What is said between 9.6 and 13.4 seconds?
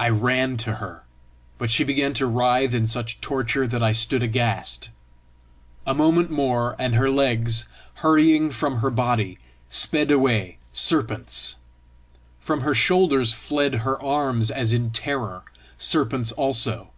sped away serpents. From her shoulders